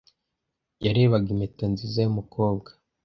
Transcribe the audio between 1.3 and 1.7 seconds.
impeta